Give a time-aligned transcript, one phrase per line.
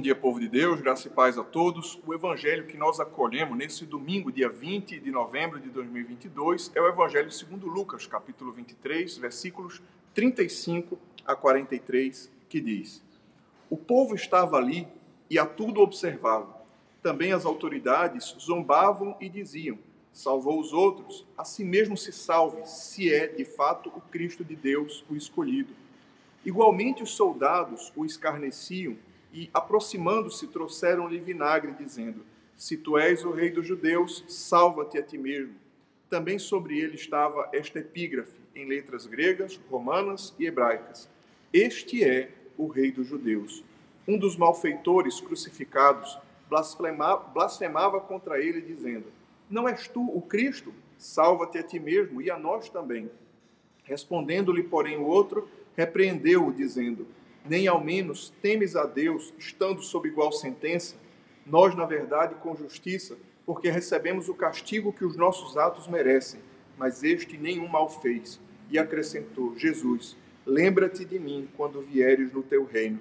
[0.00, 1.98] dia, povo de Deus, graça e paz a todos.
[2.06, 6.86] O evangelho que nós acolhemos nesse domingo, dia 20 de novembro de 2022, é o
[6.86, 9.82] evangelho segundo Lucas, capítulo 23, versículos
[10.14, 13.02] 35 a 43, que diz:
[13.68, 14.86] O povo estava ali
[15.28, 16.56] e a tudo observava.
[17.02, 19.78] Também as autoridades zombavam e diziam:
[20.12, 24.54] Salvou os outros, a si mesmo se salve, se é de fato o Cristo de
[24.54, 25.74] Deus, o escolhido.
[26.44, 28.96] Igualmente os soldados o escarneciam
[29.38, 32.24] e, aproximando-se, trouxeram-lhe vinagre, dizendo:
[32.56, 35.54] Se tu és o rei dos judeus, salva-te a ti mesmo.
[36.10, 41.08] Também sobre ele estava esta epígrafe, em letras gregas, romanas e hebraicas:
[41.52, 43.62] Este é o rei dos judeus.
[44.08, 46.18] Um dos malfeitores crucificados
[46.50, 49.06] blasfemava, contra ele, dizendo:
[49.48, 50.74] Não és tu o Cristo?
[50.98, 53.08] Salva-te a ti mesmo e a nós também.
[53.84, 57.06] Respondendo-lhe, porém, o outro, repreendeu-o, dizendo:
[57.48, 60.96] nem ao menos temes a Deus, estando sob igual sentença,
[61.46, 66.40] nós, na verdade, com justiça, porque recebemos o castigo que os nossos atos merecem,
[66.76, 68.38] mas este nenhum mal fez.
[68.70, 73.00] E acrescentou: Jesus, lembra-te de mim quando vieres no teu reino.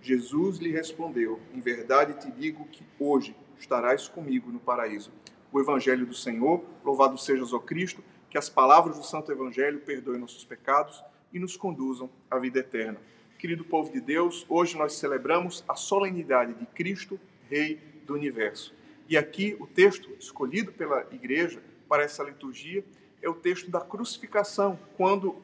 [0.00, 5.10] Jesus lhe respondeu: Em verdade te digo que hoje estarás comigo no paraíso.
[5.50, 10.20] O Evangelho do Senhor, louvado sejas, ó Cristo, que as palavras do Santo Evangelho perdoem
[10.20, 13.00] nossos pecados e nos conduzam à vida eterna.
[13.38, 18.74] Querido povo de Deus, hoje nós celebramos a solenidade de Cristo, Rei do Universo.
[19.08, 22.84] E aqui o texto escolhido pela igreja para essa liturgia
[23.22, 25.36] é o texto da crucificação, quando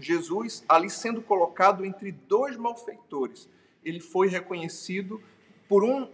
[0.00, 3.46] Jesus, ali sendo colocado entre dois malfeitores,
[3.84, 5.22] ele foi reconhecido
[5.68, 6.08] por um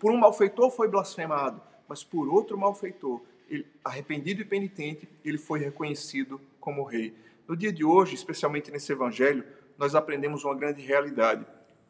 [0.00, 5.60] por um malfeitor foi blasfemado, mas por outro malfeitor, ele, arrependido e penitente, ele foi
[5.60, 7.14] reconhecido como rei.
[7.48, 9.44] No dia de hoje, especialmente nesse evangelho,
[9.76, 11.44] nós aprendemos uma grande realidade.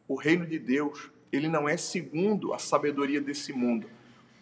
[0.09, 3.89] O reino de Deus, ele não é segundo a sabedoria desse mundo.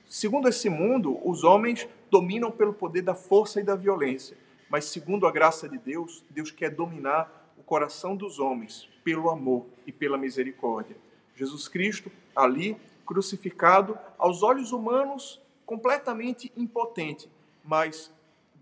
[0.07, 4.37] Segundo esse mundo, os homens dominam pelo poder da força e da violência.
[4.69, 9.67] Mas segundo a graça de Deus, Deus quer dominar o coração dos homens pelo amor
[9.87, 10.97] e pela misericórdia.
[11.35, 17.29] Jesus Cristo, ali, crucificado, aos olhos humanos, completamente impotente,
[17.65, 18.13] mas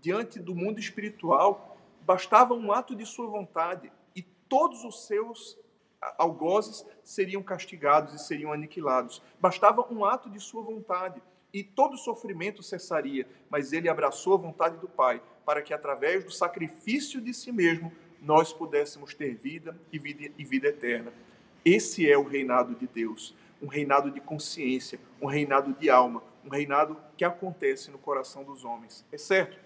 [0.01, 1.68] diante do mundo espiritual,
[2.09, 3.91] bastava um ato de sua vontade
[4.49, 5.55] todos os seus
[6.17, 9.21] algozes seriam castigados e seriam aniquilados.
[9.39, 11.21] Bastava um ato de sua vontade
[11.53, 16.31] e todo sofrimento cessaria, mas ele abraçou a vontade do Pai, para que através do
[16.31, 21.13] sacrifício de si mesmo nós pudéssemos ter vida e vida, e vida eterna.
[21.63, 26.49] Esse é o reinado de Deus, um reinado de consciência, um reinado de alma, um
[26.49, 29.05] reinado que acontece no coração dos homens.
[29.11, 29.59] É certo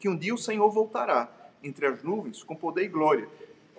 [0.00, 3.28] que um dia o Senhor voltará entre as nuvens com poder e glória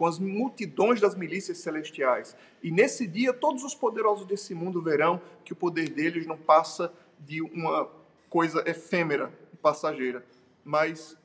[0.02, 2.36] com as multidões das milícias celestiais.
[2.64, 6.92] E nesse dia, todos os poderosos desse mundo verão que o poder deles não passa
[7.20, 7.88] de uma
[8.28, 10.26] coisa efêmera e passageira.
[10.66, 11.16] Mas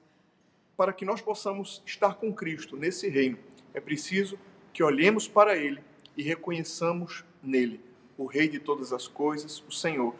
[0.76, 3.38] para que nós possamos estar com Cristo nesse reino,
[3.72, 4.38] é preciso
[4.74, 5.82] que olhemos para Ele
[6.14, 7.80] e reconheçamos nele
[8.18, 10.14] o Rei de todas as coisas, o Senhor.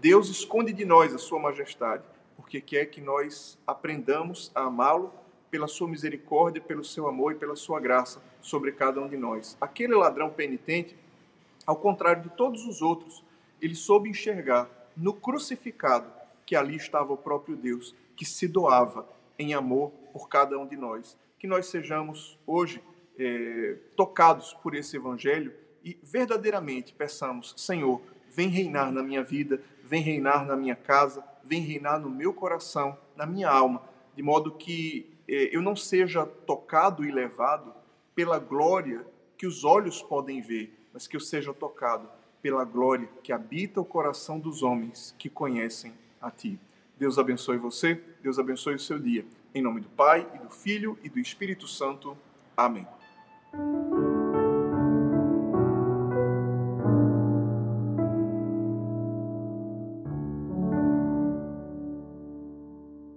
[0.00, 2.02] Deus esconde de nós a Sua majestade,
[2.34, 5.12] porque quer que nós aprendamos a amá-lo
[5.54, 9.56] pela sua misericórdia, pelo seu amor e pela sua graça sobre cada um de nós.
[9.60, 10.96] Aquele ladrão penitente,
[11.64, 13.22] ao contrário de todos os outros,
[13.62, 16.10] ele soube enxergar no crucificado
[16.44, 20.76] que ali estava o próprio Deus, que se doava em amor por cada um de
[20.76, 21.16] nós.
[21.38, 22.82] Que nós sejamos hoje
[23.16, 25.54] é, tocados por esse evangelho
[25.84, 31.60] e verdadeiramente peçamos, Senhor, vem reinar na minha vida, vem reinar na minha casa, vem
[31.60, 33.80] reinar no meu coração, na minha alma,
[34.16, 37.72] de modo que eu não seja tocado e levado
[38.14, 39.04] pela glória
[39.36, 42.08] que os olhos podem ver, mas que eu seja tocado
[42.40, 46.58] pela glória que habita o coração dos homens que conhecem a Ti.
[46.96, 49.24] Deus abençoe você, Deus abençoe o seu dia.
[49.54, 52.16] Em nome do Pai, e do Filho e do Espírito Santo.
[52.56, 52.86] Amém.